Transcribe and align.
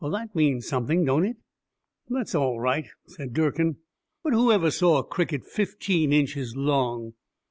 Well, 0.03 0.09
that 0.13 0.33
means 0.33 0.67
something, 0.67 1.05
don't 1.05 1.25
it?" 1.27 1.37
"That's 2.09 2.33
all 2.33 2.59
right," 2.59 2.87
said 3.05 3.33
Durkin. 3.33 3.77
"But 4.23 4.33
whoever 4.33 4.71
saw 4.71 4.97
a 4.97 5.03
cricket 5.07 5.45
fifteen 5.45 6.11
inches 6.11 6.55
long?" 6.55 7.13